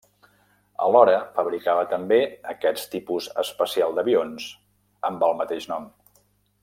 Alhora, 0.85 1.17
fabricava 1.35 1.83
també 1.91 2.17
aquests 2.53 2.87
tipus 2.95 3.29
especial 3.43 3.95
d'avions, 3.99 4.49
amb 5.11 5.29
el 5.29 5.39
mateix 5.45 5.69
nom. 5.75 5.87